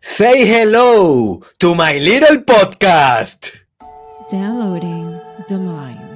[0.00, 3.50] Say hello to my little podcast.
[4.30, 6.07] Downloading the mind.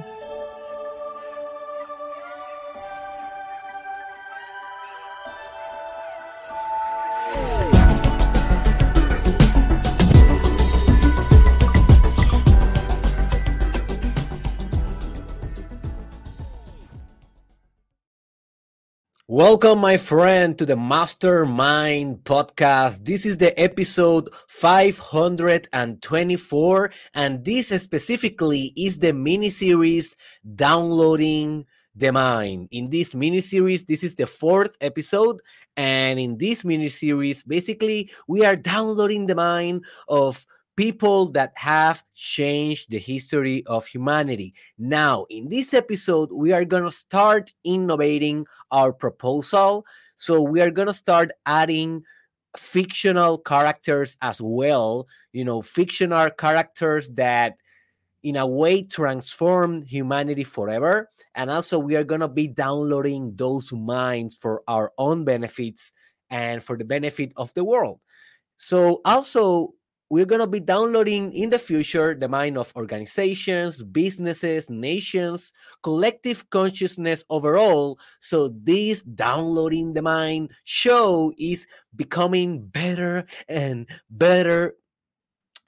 [19.33, 23.03] Welcome, my friend, to the Mastermind podcast.
[23.03, 30.15] This is the episode 524, and this specifically is the mini series
[30.53, 31.65] Downloading
[31.95, 32.67] the Mind.
[32.69, 35.41] In this mini series, this is the fourth episode,
[35.75, 42.03] and in this mini series, basically, we are downloading the mind of people that have
[42.15, 44.53] changed the history of humanity.
[44.77, 49.85] Now, in this episode, we are going to start innovating our proposal.
[50.15, 52.03] So, we are going to start adding
[52.57, 57.57] fictional characters as well, you know, fictional characters that
[58.23, 61.09] in a way transform humanity forever.
[61.35, 65.91] And also, we are going to be downloading those minds for our own benefits
[66.29, 67.99] and for the benefit of the world.
[68.57, 69.73] So, also,
[70.13, 76.47] we're going to be downloading in the future the mind of organizations, businesses, nations, collective
[76.51, 77.97] consciousness overall.
[78.19, 84.75] So, this downloading the mind show is becoming better and better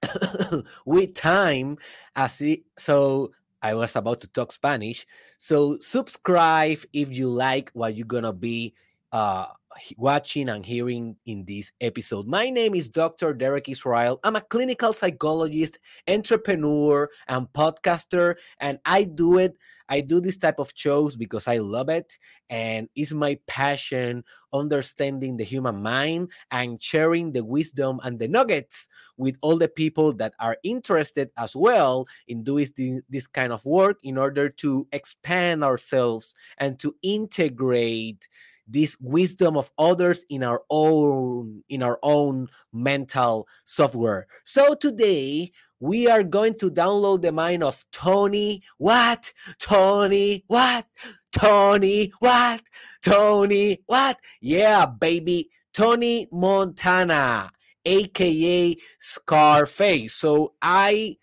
[0.85, 1.79] with time.
[2.15, 3.31] As it, so,
[3.63, 5.07] I was about to talk Spanish.
[5.39, 8.75] So, subscribe if you like what you're going to be
[9.15, 9.47] uh,
[9.95, 12.27] watching and hearing in this episode.
[12.27, 13.33] My name is Dr.
[13.33, 14.19] Derek Israel.
[14.25, 19.55] I'm a clinical psychologist, entrepreneur, and podcaster, and I do it.
[19.87, 22.17] I do this type of shows because I love it
[22.49, 28.89] and it's my passion understanding the human mind and sharing the wisdom and the nuggets
[29.17, 32.67] with all the people that are interested as well in doing
[33.09, 38.27] this kind of work in order to expand ourselves and to integrate
[38.67, 44.27] this wisdom of others in our own in our own mental software.
[44.45, 50.85] So today we are going to download the mind of tony what tony what
[51.31, 52.61] tony what
[53.01, 55.49] tony what yeah baby.
[55.75, 57.51] Tony montana
[57.83, 60.13] aka scarface.
[60.13, 61.17] So i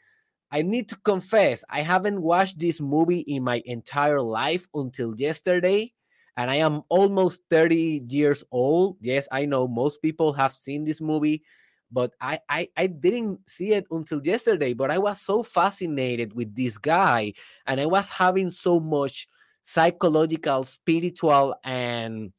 [0.50, 5.94] I need to confess, I haven't watched this movie in my entire life until yesterday
[6.36, 8.96] and I am almost 30 years old.
[9.00, 11.42] Yes, I know most people have seen this movie,
[11.90, 14.72] but I, I, I didn't see it until yesterday.
[14.72, 17.34] But I was so fascinated with this guy,
[17.66, 19.28] and I was having so much
[19.62, 22.32] psychological, spiritual, and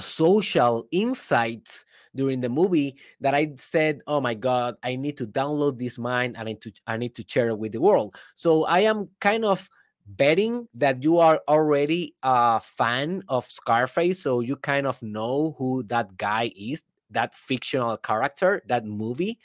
[0.00, 5.78] social insights during the movie that I said, "Oh my God, I need to download
[5.78, 8.64] this mind and I need to I need to share it with the world." So
[8.64, 9.68] I am kind of
[10.08, 15.82] betting that you are already a fan of Scarface, so you kind of know who
[15.84, 19.38] that guy is, that fictional character, that movie.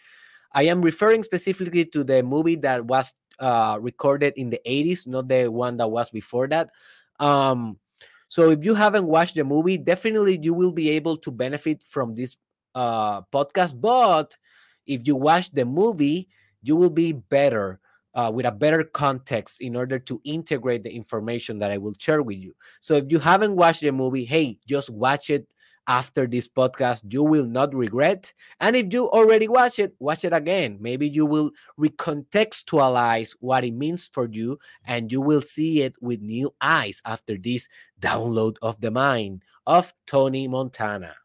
[0.53, 5.27] I am referring specifically to the movie that was uh, recorded in the 80s, not
[5.27, 6.71] the one that was before that.
[7.19, 7.77] Um,
[8.27, 12.15] so if you haven't watched the movie, definitely you will be able to benefit from
[12.15, 12.37] this
[12.73, 13.79] uh, podcast.
[13.79, 14.37] But
[14.85, 16.29] if you watch the movie,
[16.61, 17.79] you will be better
[18.13, 22.21] uh, with a better context in order to integrate the information that I will share
[22.21, 22.55] with you.
[22.81, 25.53] So if you haven't watched the movie, hey, just watch it
[25.87, 27.03] after this podcast.
[27.11, 28.33] You will not regret.
[28.59, 30.77] And if you already watch it, watch it again.
[30.79, 36.21] Maybe you will recontextualize what it means for you and you will see it with
[36.21, 37.67] new eyes after this
[37.99, 41.15] download of the mind of Tony Montana.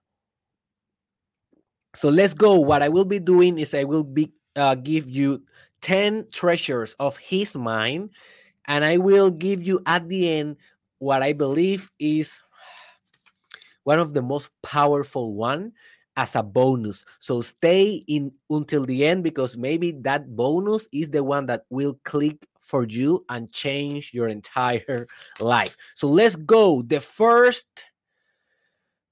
[1.94, 2.60] So let's go.
[2.60, 5.42] What I will be doing is I will be uh, give you
[5.82, 8.10] 10 treasures of his mind
[8.66, 10.56] and i will give you at the end
[10.98, 12.40] what i believe is
[13.84, 15.72] one of the most powerful one
[16.18, 17.04] as a bonus.
[17.20, 21.98] So stay in until the end because maybe that bonus is the one that will
[22.04, 25.06] click for you and change your entire
[25.38, 25.76] life.
[25.94, 26.82] So let's go.
[26.82, 27.84] The first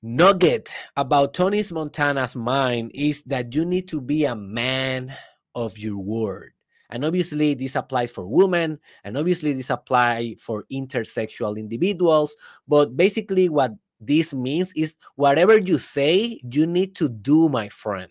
[0.02, 5.16] nugget about tony's montana's mind is that you need to be a man
[5.54, 6.52] of your word
[6.90, 12.36] and obviously, this applies for women, and obviously, this applies for intersexual individuals.
[12.68, 18.10] But basically, what this means is whatever you say, you need to do, my friend.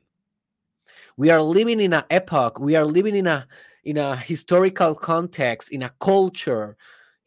[1.18, 3.48] We are living in an epoch, we are living in a
[3.84, 6.76] in a historical context, in a culture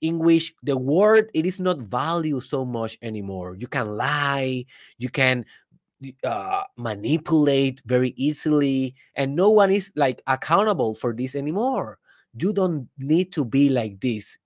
[0.01, 3.57] in which the word it is not valued so much anymore.
[3.57, 4.65] You can lie,
[4.99, 5.45] you can
[6.25, 11.99] uh, manipulate very easily and no one is like accountable for this anymore.
[12.39, 14.39] You don't need to be like this.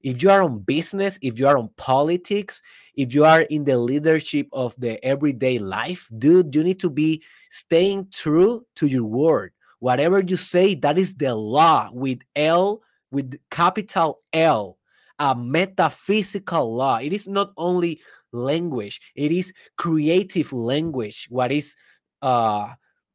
[0.00, 2.60] If you are on business if you are on politics
[2.94, 7.22] if you are in the leadership of the everyday life dude you need to be
[7.48, 9.52] staying true to your word.
[9.80, 14.78] Whatever you say that is the law with l with capital l
[15.18, 16.98] a metaphysical law.
[16.98, 18.00] It is not only
[18.34, 19.00] language.
[19.14, 21.76] It is creative language what is
[22.20, 22.74] uh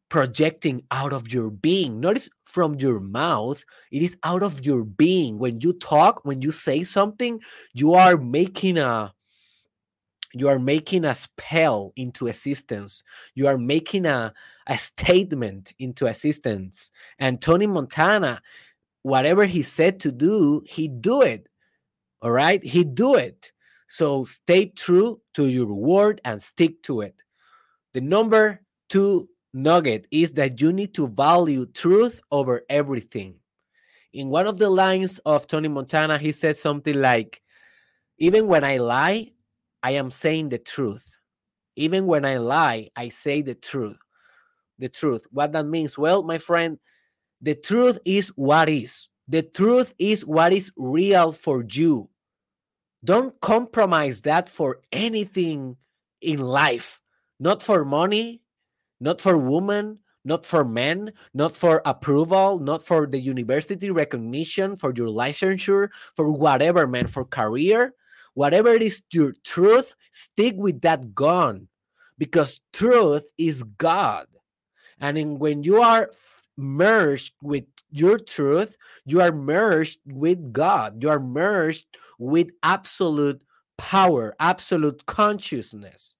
[0.09, 1.99] projecting out of your being.
[1.99, 5.37] Notice from your mouth it is out of your being.
[5.37, 7.39] When you talk when you say something
[7.73, 9.13] you are making a
[10.33, 13.03] you are making a spell into existence.
[13.33, 14.31] You are making a,
[14.67, 16.91] a statement into existence.
[17.19, 18.41] And tony montana
[19.03, 21.47] whatever he said to do he do it.
[22.21, 22.63] All right?
[22.63, 23.51] He do it
[23.89, 27.21] so stay true to your word and stick to it
[27.93, 33.35] the number two nugget is that you need to value truth over everything
[34.13, 37.41] in one of the lines of tony montana he said something like
[38.19, 39.29] even when i lie
[39.81, 41.05] I am saying the truth.
[41.75, 43.97] Even when I lie, I say the truth.
[44.77, 45.25] The truth.
[45.31, 45.97] What that means?
[45.97, 46.77] Well, my friend,
[47.41, 49.07] the truth is what is.
[49.27, 52.09] The truth is what is real for you.
[53.03, 55.77] Don't compromise that for anything
[56.21, 57.01] in life.
[57.39, 58.41] Not for money,
[58.99, 64.93] not for women, not for men, not for approval, not for the university recognition, for
[64.93, 67.93] your licensure, for whatever, man, for career
[68.39, 71.67] whatever it is your truth, stick with that gun
[72.17, 74.27] because truth is God.
[74.99, 76.09] And in, when you are
[76.59, 81.01] merged with your truth, you are merged with God.
[81.01, 81.87] You are merged
[82.19, 83.41] with absolute
[83.77, 86.13] power, absolute consciousness.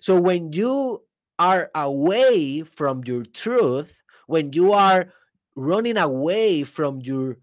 [0.00, 1.02] So when you
[1.38, 5.12] are away from your truth, when you are
[5.56, 7.38] running away from your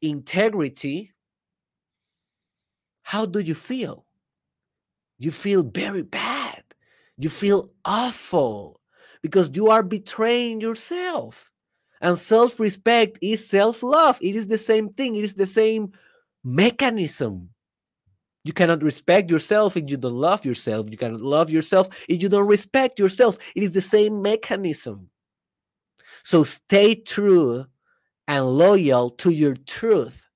[0.00, 1.12] integrity,
[3.02, 4.06] how do you feel?
[5.18, 6.64] You feel very bad.
[7.16, 8.80] You feel awful
[9.22, 11.51] because you are betraying yourself.
[12.02, 14.18] And self respect is self love.
[14.20, 15.92] It is the same thing, it is the same
[16.44, 17.50] mechanism.
[18.44, 20.88] You cannot respect yourself if you don't love yourself.
[20.90, 23.38] You cannot love yourself if you don't respect yourself.
[23.54, 25.10] It is the same mechanism.
[26.24, 27.66] So stay true
[28.26, 30.26] and loyal to your truth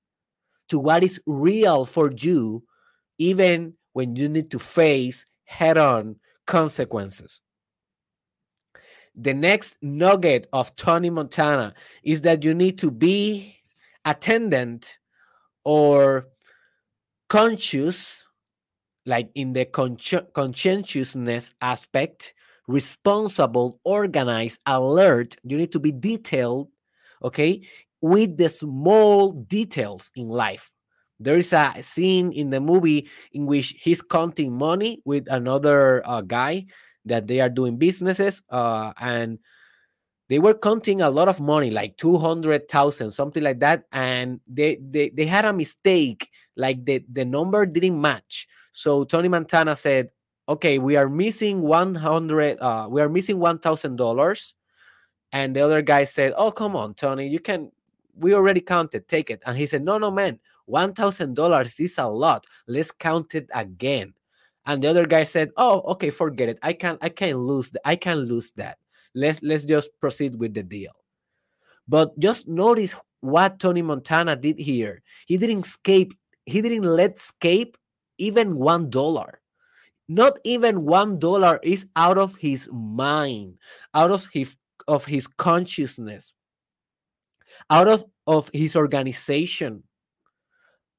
[0.69, 2.63] to what is real for you,
[3.19, 6.17] even when you need to face head on
[6.47, 7.41] consequences.
[9.17, 13.57] The next nugget of Tony Montana is that you need to be
[14.05, 14.99] attendant
[15.65, 16.29] or
[17.29, 18.29] conscious,
[19.07, 22.35] like in the consci- conscientiousness aspect,
[22.69, 25.37] responsible, organized, alert.
[25.45, 26.69] You need to be detailed,
[27.23, 27.63] okay,
[28.03, 30.71] with the small details in life.
[31.19, 36.21] There is a scene in the movie in which he's counting money with another uh,
[36.21, 36.67] guy
[37.07, 39.39] that they are doing businesses, uh, and
[40.29, 44.41] they were counting a lot of money, like two hundred thousand, something like that, and
[44.47, 48.49] they, they they had a mistake, like the the number didn't match.
[48.73, 50.11] So Tony Montana said,
[50.49, 52.59] "Okay, we are missing one hundred.
[52.61, 54.55] Uh, we are missing one thousand dollars."
[55.33, 57.71] And the other guy said, "Oh, come on, Tony, you can
[58.17, 59.09] we already counted.
[59.09, 59.43] Take it.
[59.47, 62.47] And he said, No, no, man, one thousand dollars is a lot.
[62.67, 64.15] Let's count it again.
[64.67, 66.59] And the other guy said, Oh, okay, forget it.
[66.63, 67.83] I can't I can't lose that.
[67.85, 68.79] I can't lose that.
[69.15, 70.93] Let's let's just proceed with the deal.
[71.89, 75.03] But just notice what Tony Montana did here.
[75.27, 76.13] He didn't escape,
[76.45, 77.77] he didn't let escape
[78.19, 79.41] even one dollar.
[80.09, 83.55] Not even one dollar is out of his mind,
[83.95, 84.57] out of his
[84.89, 86.33] of his consciousness
[87.71, 89.83] out of, of his organization.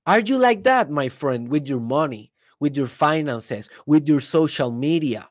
[0.06, 4.72] Are you like that, my friend, with your money, with your finances, with your social
[4.72, 5.30] media,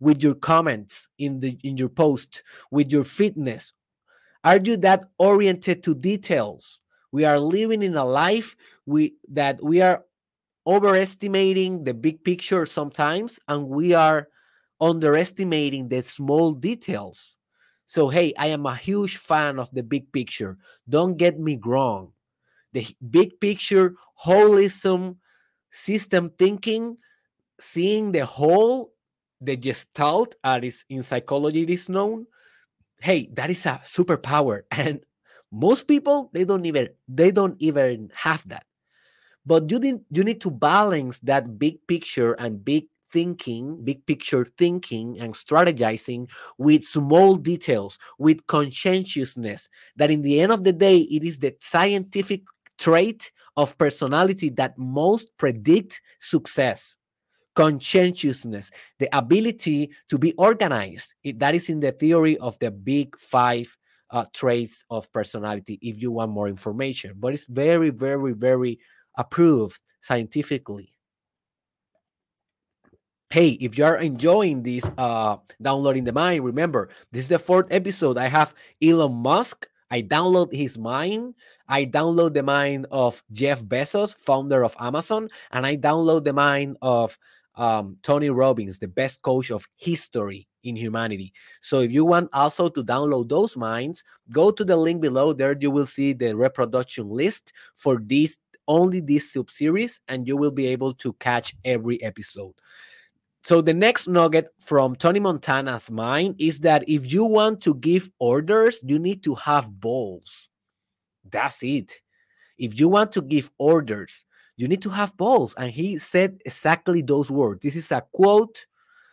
[0.00, 3.72] with your comments in the in your post, with your fitness?
[4.44, 6.80] Are you that oriented to details?
[7.10, 8.56] We are living in a life
[8.86, 10.04] we that we are
[10.66, 14.28] overestimating the big picture sometimes and we are
[14.80, 17.36] underestimating the small details.
[17.86, 20.58] So, hey, I am a huge fan of the big picture.
[20.88, 22.12] Don't get me wrong.
[22.74, 25.16] The big picture, holism,
[25.70, 26.96] system thinking,
[27.60, 28.92] seeing the whole,
[29.40, 32.26] the gestalt, as in psychology it is known.
[33.00, 34.62] Hey, that is a superpower.
[34.70, 35.00] And
[35.50, 38.64] most people, they don't even they don't even have that.
[39.46, 44.46] But you need you need to balance that big picture and big thinking, big picture
[44.58, 49.68] thinking, and strategizing with small details, with conscientiousness.
[49.96, 52.42] That in the end of the day, it is the scientific
[52.78, 56.96] trait of personality that most predict success
[57.58, 58.70] conscientiousness,
[59.00, 61.12] the ability to be organized.
[61.24, 63.76] It, that is in the theory of the big five
[64.12, 67.14] uh, traits of personality if you want more information.
[67.16, 68.78] But it's very, very, very
[69.16, 70.94] approved scientifically.
[73.30, 77.66] Hey, if you are enjoying this uh, downloading the mind, remember this is the fourth
[77.72, 78.18] episode.
[78.18, 79.68] I have Elon Musk.
[79.90, 81.34] I download his mind.
[81.68, 86.76] I download the mind of Jeff Bezos, founder of Amazon, and I download the mind
[86.82, 87.18] of
[87.54, 91.32] um, Tony Robbins, the best coach of history in humanity.
[91.60, 95.32] So if you want also to download those minds, go to the link below.
[95.32, 100.36] There you will see the reproduction list for this only this sub series, and you
[100.36, 102.52] will be able to catch every episode.
[103.44, 108.10] So the next nugget from Tony Montana's mind is that if you want to give
[108.18, 110.50] orders, you need to have balls.
[111.30, 112.00] That's it.
[112.58, 114.24] If you want to give orders,
[114.56, 115.54] you need to have balls.
[115.56, 117.60] And he said exactly those words.
[117.62, 118.66] This is a quote.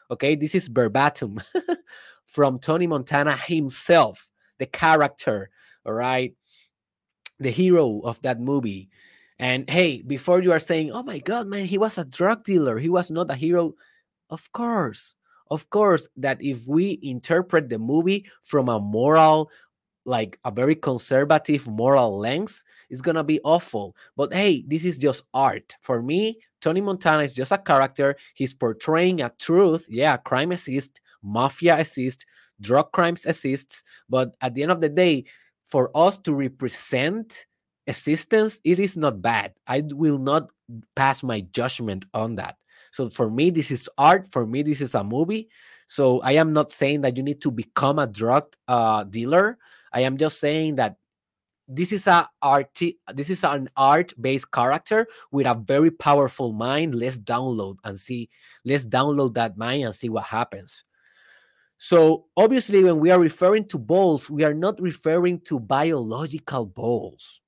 [0.10, 1.41] Okay, this is verbatim
[2.25, 4.27] from Tony Montana himself,
[4.60, 5.50] the character,
[5.86, 6.36] all right,
[7.39, 8.89] the hero of that movie.
[9.39, 12.77] And hey, before you are saying, oh my God, man, he was a drug dealer,
[12.77, 13.74] he was not a hero.
[14.29, 15.13] Of course,
[15.51, 19.51] of course, that if we interpret the movie from a moral
[20.05, 23.96] like a very conservative moral lens is gonna be awful.
[24.15, 25.75] But hey, this is just art.
[25.82, 28.15] For me, Tony Montana is just a character.
[28.36, 29.86] He's portraying a truth.
[29.89, 32.25] Yeah, crime exists, mafia exists,
[32.62, 33.84] drug crimes exists.
[34.10, 35.25] But at the end of the day,
[35.65, 37.48] for us to represent
[37.88, 39.53] existence, it is not bad.
[39.67, 40.50] I will not
[40.96, 42.58] pass my judgment on that.
[42.95, 44.25] So for me, this is art.
[44.31, 45.49] For me, this is a movie.
[45.85, 49.57] So I am not saying that you need to become a drug uh, dealer.
[49.91, 50.95] I am just saying that
[51.67, 52.79] this is a art
[53.13, 56.95] this is an art-based character with a very powerful mind.
[56.95, 58.29] Let's download and see,
[58.63, 60.85] let's download that mind and see what happens.
[61.77, 67.41] So obviously, when we are referring to balls, we are not referring to biological balls.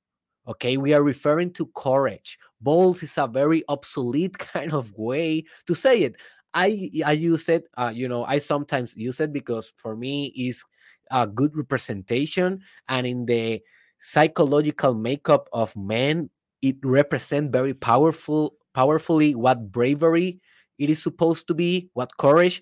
[0.46, 2.38] Okay, we are referring to courage.
[2.62, 6.16] Balls is a very obsolete kind of way to say it.
[6.54, 10.64] I I use it, uh, you know, I sometimes use it because for me is
[11.12, 13.62] a good representation and in the
[14.00, 16.30] psychological makeup of men
[16.62, 20.40] it represents very powerful powerfully what bravery
[20.78, 22.62] it is supposed to be what courage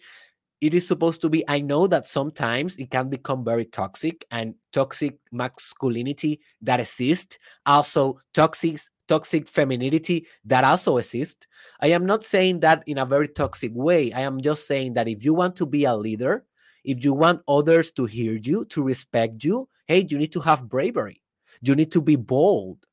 [0.62, 4.56] it is supposed to be i know that sometimes it can become very toxic and
[4.72, 11.48] toxic masculinity that exists also toxic toxic femininity that also exists
[11.82, 15.08] i am not saying that in a very toxic way i am just saying that
[15.08, 16.44] if you want to be a leader
[16.86, 20.70] if you want others to hear you, to respect you, hey, you need to have
[20.70, 21.22] bravery.
[21.62, 22.86] You need to be bold.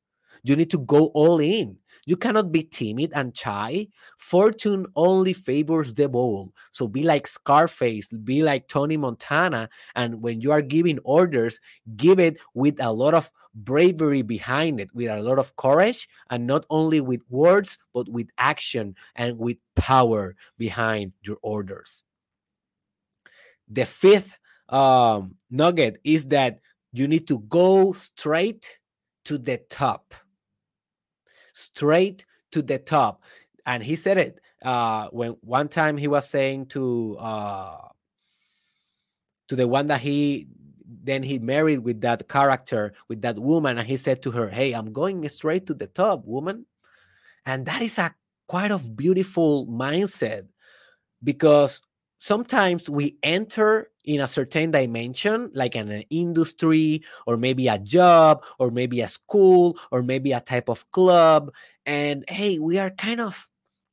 [0.42, 1.76] You need to go all in.
[2.04, 3.88] You cannot be timid and shy.
[4.18, 6.52] Fortune only favors the bold.
[6.72, 9.68] So be like Scarface, be like Tony Montana.
[9.94, 11.60] And when you are giving orders,
[11.94, 16.46] give it with a lot of bravery behind it, with a lot of courage, and
[16.46, 22.02] not only with words, but with action and with power behind your orders.
[23.68, 24.36] The fifth
[24.68, 26.60] um, nugget is that
[26.92, 28.78] you need to go straight
[29.24, 30.14] to the top.
[31.52, 33.22] Straight to the top.
[33.66, 37.88] And he said it uh, when one time he was saying to uh,
[39.48, 40.48] to the one that he
[41.02, 44.72] then he married with that character with that woman and he said to her hey
[44.72, 46.64] i'm going straight to the top woman
[47.46, 48.14] and that is a
[48.46, 50.46] quite of beautiful mindset
[51.22, 51.80] because
[52.18, 58.44] sometimes we enter in a certain dimension, like in an industry, or maybe a job,
[58.58, 61.52] or maybe a school, or maybe a type of club.
[61.86, 63.48] And hey, we are kind of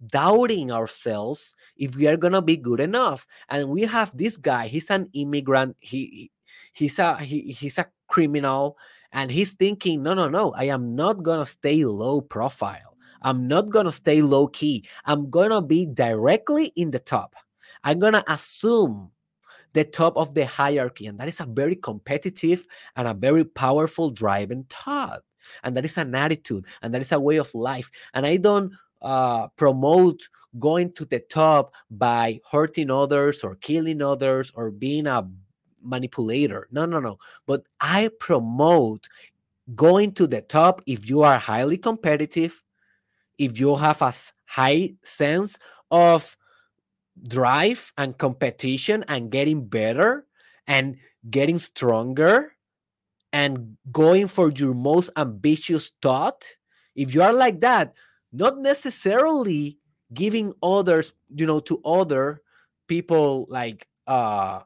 [0.05, 3.27] doubting ourselves if we are gonna be good enough.
[3.49, 6.31] And we have this guy, he's an immigrant, he
[6.73, 8.77] he's a he, he's a criminal,
[9.11, 12.97] and he's thinking, no, no, no, I am not gonna stay low profile.
[13.21, 14.85] I'm not gonna stay low key.
[15.05, 17.35] I'm gonna be directly in the top.
[17.83, 19.11] I'm to assume
[19.73, 21.07] the top of the hierarchy.
[21.07, 22.65] And that is a very competitive
[22.95, 25.21] and a very powerful driving thought.
[25.63, 27.89] And that is an attitude and that is a way of life.
[28.13, 30.27] And I don't uh, promote
[30.59, 35.27] going to the top by hurting others or killing others or being a
[35.83, 36.67] manipulator.
[36.71, 37.19] No, no, no.
[37.45, 39.07] But I promote
[39.75, 42.63] going to the top if you are highly competitive,
[43.37, 44.13] if you have a
[44.45, 45.57] high sense
[45.91, 46.35] of
[47.27, 50.25] drive and competition and getting better
[50.67, 50.97] and
[51.29, 52.53] getting stronger
[53.33, 56.45] and going for your most ambitious thought,
[56.95, 57.93] if you are like that,
[58.31, 59.77] not necessarily
[60.13, 62.41] giving others, you know, to other
[62.87, 64.61] people like uh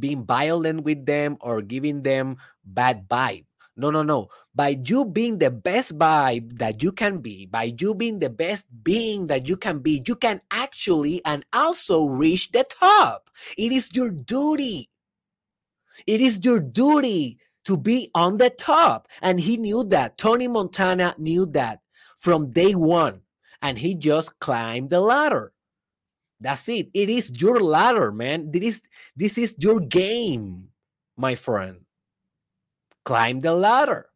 [0.00, 3.44] being violent with them or giving them bad vibe.
[3.76, 4.28] No, no, no.
[4.54, 8.66] By you being the best vibe that you can be, by you being the best
[8.82, 13.30] being that you can be, you can actually and also reach the top.
[13.56, 14.90] It is your duty.
[16.08, 19.06] It is your duty to be on the top.
[19.22, 20.18] And he knew that.
[20.18, 21.78] Tony Montana knew that
[22.16, 23.20] from day one.
[23.62, 25.52] And he just climbed the ladder.
[26.40, 26.88] That's it.
[26.94, 28.50] It is your ladder, man.
[28.50, 28.82] This is
[29.16, 30.68] this is your game,
[31.16, 31.80] my friend.
[33.04, 34.06] Climb the ladder.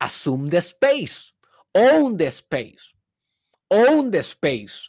[0.00, 1.32] Assume the space.
[1.74, 2.94] Own the space.
[3.70, 4.88] Own the space.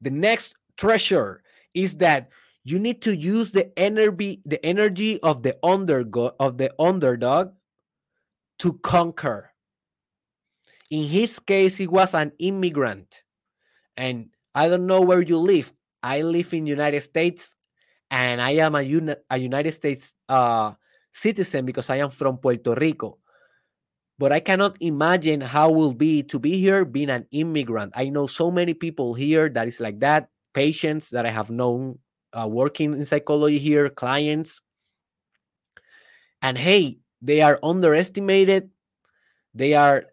[0.00, 1.42] The next treasure
[1.74, 2.30] is that
[2.64, 7.52] you need to use the energy the energy of the undergo of the underdog
[8.60, 9.50] to conquer.
[10.90, 13.24] In his case, he was an immigrant
[14.02, 15.72] and I don't know where you live.
[16.02, 17.54] I live in United States,
[18.10, 20.72] and I am a, uni- a United States uh,
[21.12, 23.18] citizen because I am from Puerto Rico.
[24.18, 27.92] But I cannot imagine how it will be to be here being an immigrant.
[27.94, 32.00] I know so many people here that is like that, patients that I have known
[32.32, 34.60] uh, working in psychology here, clients.
[36.42, 38.70] And hey, they are underestimated,
[39.54, 40.06] they are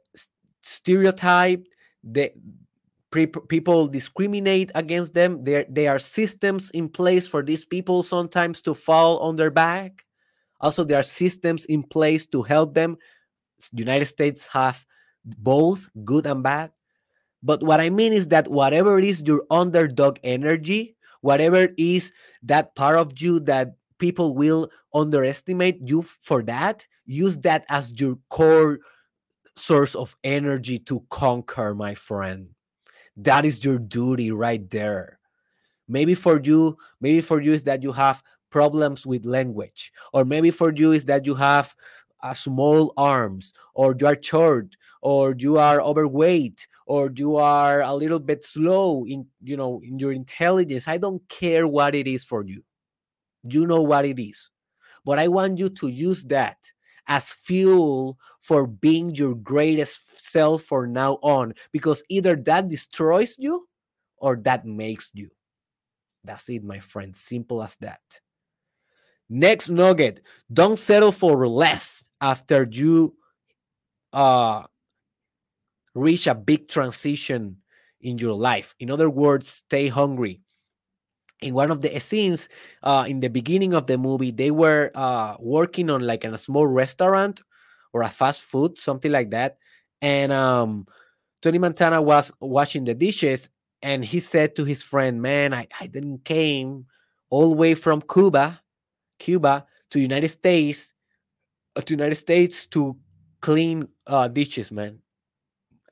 [0.62, 2.34] stereotyped, they,
[3.12, 5.42] people discriminate against them.
[5.42, 10.06] There there are systems in place for these people sometimes to fall on their back.
[10.62, 12.98] Also there are systems in place to help them.
[13.72, 14.86] The united states have
[15.24, 16.72] both good and bad.
[17.42, 22.12] But what i mean is that whatever is your underdog energy whatever is
[22.44, 28.18] that part of you that people will underestimate you for that use that as your
[28.29, 28.79] core
[29.55, 32.48] source of energy to conquer my friend
[33.24, 35.20] that is your duty right there.
[35.88, 40.51] Maybe for you maybe for you is that you have problems with language or maybe
[40.51, 41.75] for you is that you have
[42.24, 47.94] a small arms or you are short or you are overweight or you are a
[47.94, 50.88] little bit slow in you know in your intelligence.
[50.88, 52.64] I don't care what it is for you.
[53.44, 54.51] You know what it is.
[55.05, 56.58] But i want you to use that
[57.08, 58.18] as fuel
[58.50, 63.70] for being your greatest self for now on because either that destroys you
[64.18, 65.29] or that makes you.
[66.24, 67.16] That's it, my friend.
[67.16, 68.01] Simple as that.
[69.29, 73.14] Next nugget don't settle for less after you
[74.14, 74.64] uh,
[75.94, 77.57] reach a big transition
[78.01, 78.74] in your life.
[78.79, 80.42] In other words, stay hungry
[81.42, 82.50] in one of the scenes
[82.83, 86.38] uh, in the beginning of the movie, they were uh, working on like in a
[86.38, 87.42] small restaurant
[87.94, 89.58] or a fast food, something like that.
[90.02, 90.88] And um,
[91.42, 93.50] Tony Montana was washing the dishes,
[93.82, 96.86] and he said to his friend, "Man, I, I didn't came
[97.30, 98.62] all the way from Cuba,
[99.20, 100.94] Cuba to United States,
[101.75, 102.98] uh, to United States to
[103.42, 105.00] clean uh, dishes, man.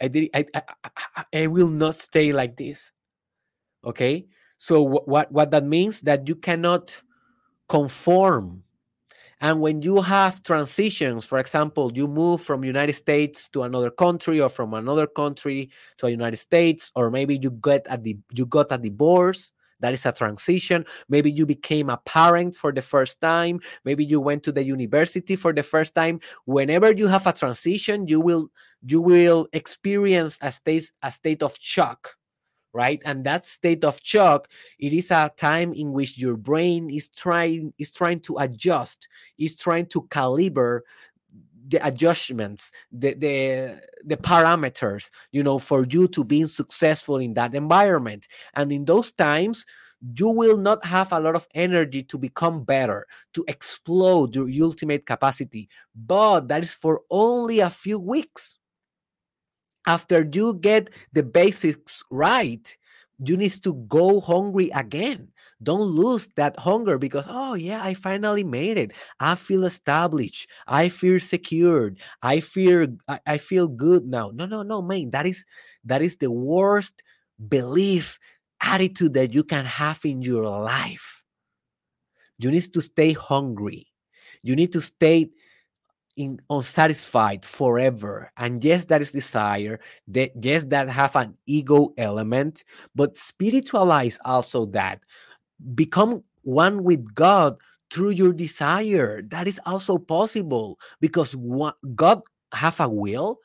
[0.02, 0.30] I did.
[0.34, 2.92] I, I I I will not stay like this.
[3.86, 7.02] Okay." So what what that means that you cannot
[7.70, 8.64] conform.
[9.40, 14.42] And when you have transitions, for example, you move from United States to another country
[14.42, 18.00] or from another country to United States, or maybe you get a
[18.32, 20.86] you got a divorce, that is a transition.
[21.08, 23.60] Maybe you became a parent for the first time.
[23.86, 26.20] Maybe you went to the university for the first time.
[26.46, 28.50] Whenever you have a transition, you will
[28.86, 32.18] you will experience a state a state of shock
[32.78, 33.02] right?
[33.06, 37.74] And that state of shock it is a time in which your brain is trying
[37.80, 39.08] is trying to adjust
[39.40, 40.84] is trying to caliber
[41.70, 47.56] the adjustments the the the parameters you know for you to being successful in that
[47.56, 48.28] environment.
[48.54, 49.66] And in those times
[50.16, 55.08] you will not have a lot of energy to become better, to explode your ultimate
[55.08, 55.68] capacity.
[55.96, 58.60] But that is for only a few weeks
[59.88, 62.78] after you get the basics right,
[63.20, 65.30] you need to go hungry again.
[65.64, 68.92] Don't lose that hunger because, oh, yeah, I finally made it.
[69.20, 70.48] I feel established.
[70.68, 72.00] I feel secured.
[72.22, 74.32] I feel I, I feel good now.
[74.36, 75.10] No, no, no, man.
[75.12, 75.46] That is
[75.86, 77.02] that is the worst
[77.50, 78.20] belief
[78.62, 81.24] attitude that you can have in your life.
[82.38, 83.88] You need to stay hungry.
[84.44, 85.30] You need to stay
[86.18, 88.32] in unsatisfied forever.
[88.38, 92.64] And yes that is desire that yes that have an ego element
[92.96, 95.00] but spiritualize also that.
[95.76, 97.58] Become one with god
[97.90, 99.22] through your desire.
[99.22, 101.36] That is also possible because
[101.96, 103.40] god have a will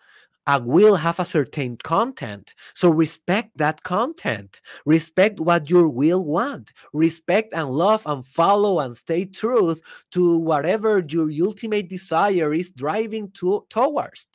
[0.46, 2.54] a will have a certain content.
[2.74, 4.60] So respect that content.
[4.84, 6.72] Respect what your will want.
[6.92, 9.80] Respect and love and follow and stay truth
[10.12, 14.26] to whatever your ultimate desire is driving to towards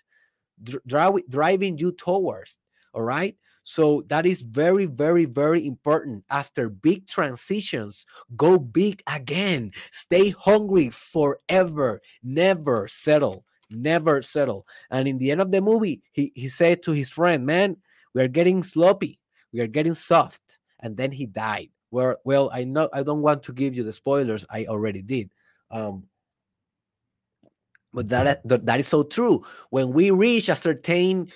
[0.63, 2.57] dri- driving you towards
[2.93, 3.35] all right?
[3.63, 6.23] So that is very very very important.
[6.29, 9.71] After big transitions go big again.
[9.91, 12.01] Stay hungry forever.
[12.23, 14.67] Never settle never settle.
[14.91, 17.77] And in the end of the movie, he, he said to his friend, Man,
[18.13, 19.19] we are getting sloppy,
[19.51, 20.59] we are getting soft.
[20.79, 21.69] And then he died.
[21.89, 24.45] Well, well, I know I don't want to give you the spoilers.
[24.49, 25.31] I already did.
[25.71, 26.03] Um,
[27.93, 29.43] but that, that is so true.
[29.71, 31.29] When we reach a certain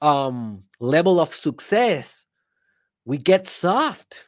[0.00, 2.24] um, level of success,
[3.04, 4.26] we get soft.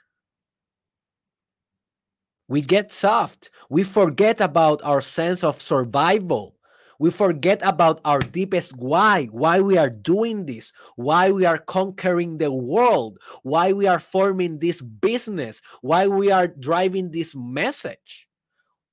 [2.48, 3.50] We get soft.
[3.70, 6.55] We forget about our sense of survival
[6.98, 12.38] we forget about our deepest why, why we are doing this, why we are conquering
[12.38, 18.28] the world, why we are forming this business, why we are driving this message.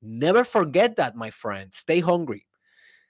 [0.01, 1.73] Never forget that, my friend.
[1.73, 2.45] Stay hungry.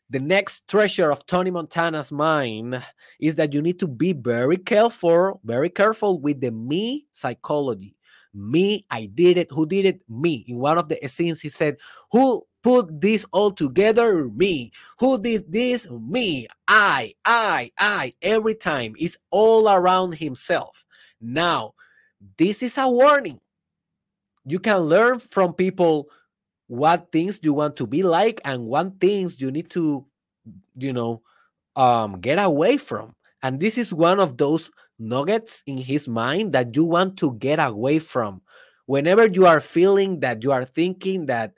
[0.09, 2.83] The next treasure of Tony Montana's mind
[3.19, 7.95] is that you need to be very careful, very careful with the me psychology.
[8.33, 9.51] Me, I did it.
[9.51, 10.01] Who did it?
[10.07, 10.45] Me.
[10.47, 11.77] In one of the scenes, he said,
[12.11, 14.71] Who put this all together me.
[14.99, 15.87] Who did this?
[15.91, 16.47] Me.
[16.67, 18.13] I i i.
[18.21, 18.95] Every time.
[18.97, 20.85] It's all around himself.
[21.21, 21.73] Now
[22.37, 23.39] this is a warning.
[24.45, 26.09] You can learn from people
[26.67, 30.05] what things you want to be like and what things you need to
[30.77, 31.21] you know
[31.75, 33.13] um get away from.
[33.43, 37.59] And this is one of those nuggets in his mind that you want to get
[37.59, 38.41] away from.
[38.85, 41.53] Whenever you are feeling that you are thinking that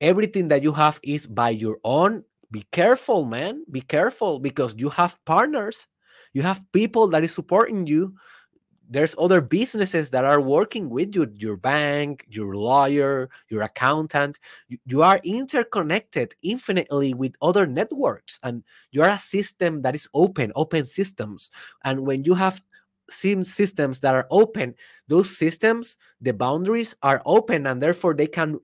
[0.00, 2.24] everything that you have is by your own.
[2.50, 3.64] Be careful man.
[3.70, 5.86] Be careful because you have partners.
[6.32, 8.14] You have people that is supporting you.
[8.90, 14.38] There's other businesses that are working with you your bank your lawyer your accountant.
[14.68, 20.08] You, you are interconnected infinitely with other networks and you are a system that is
[20.14, 21.50] open open systems.
[21.84, 22.62] And when you have
[23.10, 24.74] sim systems that are open
[25.08, 28.58] those systems the boundaries are open and therefore they can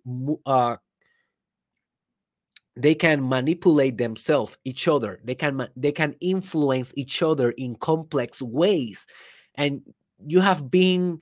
[0.44, 0.76] uh,
[2.76, 5.20] they can manipulate themselves each other.
[5.24, 9.06] They can they can influence each other in complex ways.
[9.54, 9.82] And
[10.26, 11.20] you have been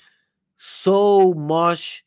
[0.57, 2.05] so much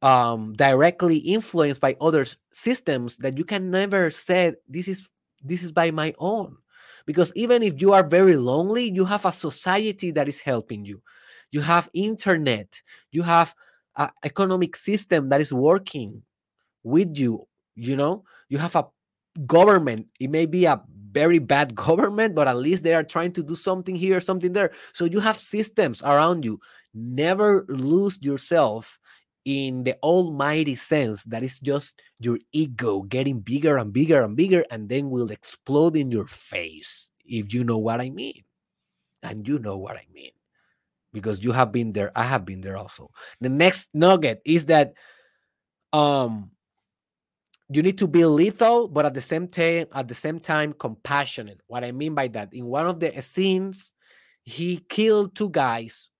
[0.00, 5.10] um, directly influenced by other systems that you can never say this is
[5.42, 6.56] this is by my own.
[7.06, 11.02] Because even if you are very lonely you have a society that is helping you.
[11.50, 12.80] You have internet.
[13.12, 13.54] You have
[13.96, 16.22] an economic system that is working
[16.82, 17.46] with you
[17.76, 18.86] you know you have a
[19.46, 20.80] government it may be a
[21.14, 24.72] very bad government but at least they are trying to do something here something there.
[24.92, 26.60] So you have systems around you.
[26.92, 28.98] Never lose yourself
[29.44, 34.64] in the almighty sense that is just your ego getting bigger and bigger and bigger
[34.70, 38.42] and then will explode in your face if you know what i mean.
[39.22, 40.32] And you know what i mean
[41.12, 43.10] because you have been there i have been there also.
[43.40, 44.94] The next nugget is that
[45.92, 46.50] um
[47.70, 51.60] you need to be lethal, but at the same time, at the same time, compassionate.
[51.66, 53.92] What I mean by that, in one of the scenes,
[54.42, 56.10] he killed two guys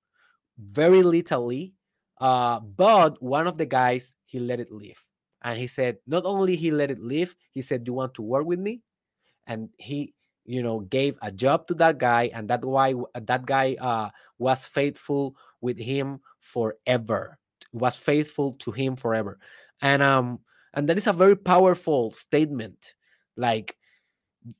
[0.59, 1.75] very literally,
[2.21, 5.03] uh, but one of the guys he let it live,
[5.43, 8.23] and he said not only he let it live, he said, "Do you want to
[8.23, 8.81] work with me?"
[9.47, 10.15] And he,
[10.47, 14.65] you know, gave a job to that guy, and that why that guy uh, was
[14.67, 17.39] faithful with him forever.
[17.73, 19.39] Was faithful to him forever,
[19.83, 20.41] and um
[20.75, 22.95] and that is a very powerful statement.
[23.37, 23.77] Like,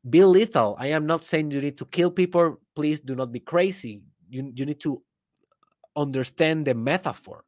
[0.09, 0.77] be lethal.
[0.79, 2.61] I am not saying you need to kill people.
[2.75, 4.01] Please do not be crazy.
[4.31, 5.03] You, you need to
[5.97, 7.45] understand the metaphor.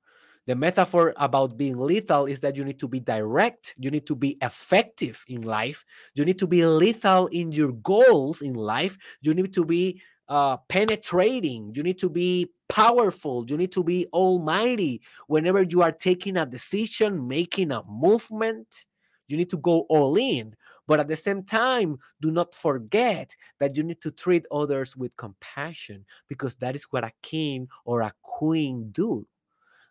[0.47, 4.15] The metaphor about being lethal is that you need to be direct, you need to
[4.15, 9.35] be effective in life, you need to be lethal in your goals in life, you
[9.35, 15.01] need to be uh, penetrating, you need to be powerful, you need to be almighty
[15.29, 18.87] whenever you are taking a decision, making a movement.
[19.29, 20.55] You need to go all in.
[20.87, 25.17] But at the same time, do not forget that you need to treat others with
[25.17, 29.27] compassion because that is what a king or a queen do.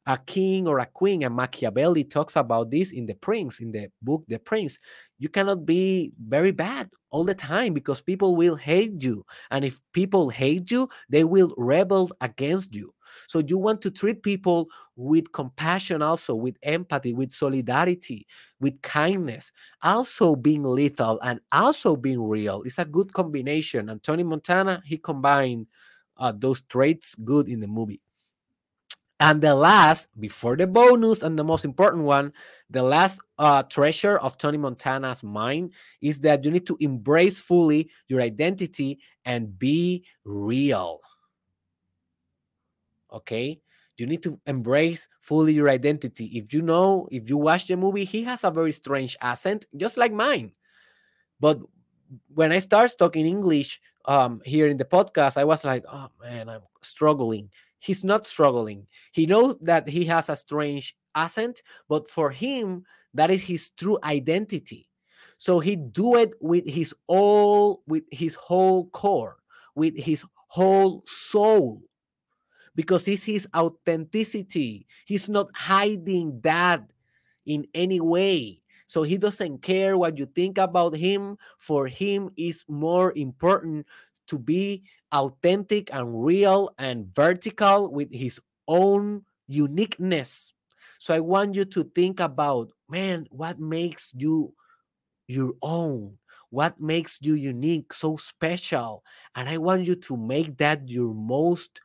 [0.08, 3.88] A king or a queen, and Machiavelli talks about this in The Prince, in the
[4.02, 4.78] book The Prince.
[5.18, 9.26] You cannot be very bad all the time because people will hate you.
[9.50, 12.94] And if people hate you, they will rebel against you.
[13.28, 18.28] So you want to treat people with compassion, also with empathy, with solidarity,
[18.60, 22.62] with kindness, also being lethal and also being real.
[22.64, 23.90] It's a good combination.
[23.90, 25.68] And Tony Montana, he combined
[26.18, 28.02] uh, those traits good in the movie.
[29.20, 32.34] And the last, before the bonus, and the most important one,
[32.70, 37.90] the last uh, treasure of Tony Montana's mind is that you need to embrace fully
[38.08, 41.00] your identity and be real.
[43.12, 43.62] Okay?
[43.98, 46.26] You need to embrace fully your identity.
[46.38, 49.96] If you know, if you watch the movie, he has a very strange accent, just
[49.96, 50.52] like mine.
[51.40, 51.60] But
[52.34, 56.50] when I start talking English um, here in the podcast, I was like, oh man,
[56.50, 57.50] I'm struggling
[57.86, 58.88] he's not struggling.
[59.12, 64.00] He knows that he has a strange accent, but for him, that is his true
[64.04, 64.90] identity.
[65.38, 69.38] So he do it with his all, with his whole core,
[69.76, 71.84] with his whole soul,
[72.74, 74.88] because it's his authenticity.
[75.06, 76.92] He's not hiding that
[77.46, 78.62] in any way.
[78.88, 81.38] So he doesn't care what you think about him.
[81.58, 83.86] For him, is more important
[84.28, 84.84] to be
[85.16, 90.54] authentic and real and vertical with his own uniqueness.
[91.00, 94.54] So I want you to think about, man, what makes you
[95.28, 96.18] your own?
[96.50, 99.04] What makes you unique, so special?
[99.36, 101.80] And I want you to make that your most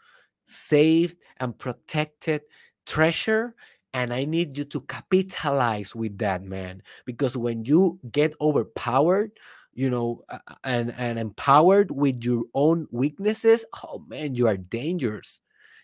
[0.46, 2.42] safe and protected
[2.86, 3.54] treasure.
[3.92, 6.82] And I need you to capitalize with that, man.
[7.04, 9.32] Because when you get overpowered,
[9.80, 10.22] you know
[10.62, 15.40] and and empowered with your own weaknesses oh man you are dangerous.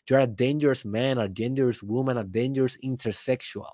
[0.07, 3.73] You're a dangerous man a dangerous woman a dangerous intersexual.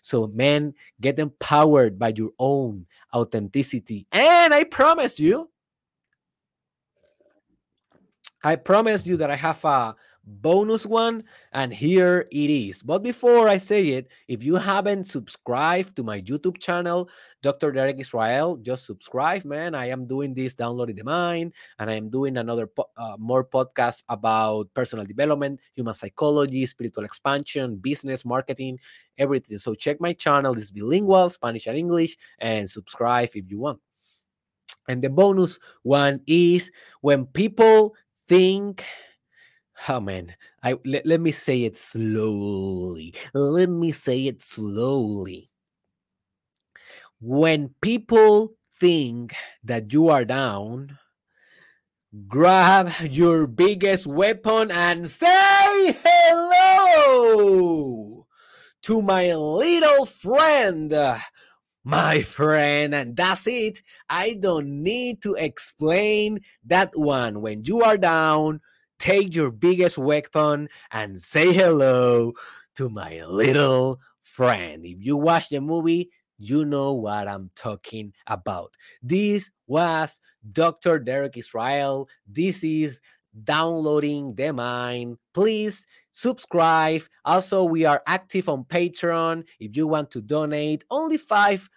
[0.00, 4.06] So man get empowered by your own authenticity.
[4.10, 5.50] And i promise you
[8.42, 9.94] i promise you that i have a
[10.28, 12.82] bonus one and here it is.
[12.82, 17.08] But before i say it if you haven't subscribed to my youtube channel
[17.42, 19.74] dr derek israel just subscribe man.
[19.74, 23.44] I am doing this downloading the mind and i am doing another po- uh, more
[23.44, 28.78] podcast about personal development human psychology spiritual expansion business marketing
[29.18, 29.58] everything.
[29.58, 30.54] So check my channel.
[30.54, 33.80] It's bilingual spanish and english and subscribe if you want.
[34.88, 36.70] And the bonus one is
[37.02, 37.94] when people
[38.28, 38.84] think
[39.86, 43.14] Oh man, I let, let me say it slowly.
[43.32, 45.50] Let me say it slowly.
[47.20, 50.98] When people think that you are down,
[52.26, 58.26] grab your biggest weapon and say hello
[58.82, 60.94] to my little friend.
[61.84, 63.82] My friend, and that's it.
[64.10, 67.40] I don't need to explain that one.
[67.40, 68.60] When you are down,
[68.98, 72.32] take your biggest weapon and say hello
[72.76, 74.84] to my little friend.
[74.84, 78.74] If you watch the movie, you know what I'm talking about.
[79.02, 80.20] This was
[80.52, 80.98] Dr.
[80.98, 82.08] Derek Israel.
[82.26, 83.00] This is
[83.44, 85.18] downloading the mind.
[85.34, 85.86] Please
[86.18, 87.02] subscribe.
[87.24, 89.44] Also, we are active on Patreon.
[89.60, 91.68] If you want to donate only $5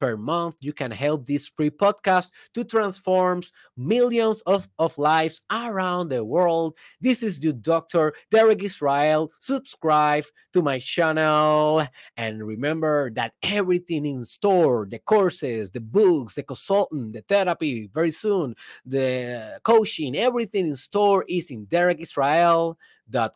[0.00, 3.42] per month, you can help this free podcast to transform
[3.76, 6.78] millions of, of lives around the world.
[7.02, 8.14] This is the Dr.
[8.30, 9.30] Derek Israel.
[9.40, 11.86] Subscribe to my channel.
[12.16, 18.10] And remember that everything in store the courses, the books, the consultant, the therapy, very
[18.10, 22.76] soon, the coaching, everything in store is in derekisrael.com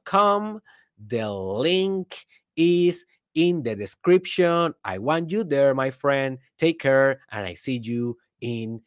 [0.04, 0.61] com.
[1.06, 3.04] The link is
[3.35, 4.74] in the description.
[4.85, 6.38] I want you there, my friend.
[6.59, 8.83] Take care, and I see you in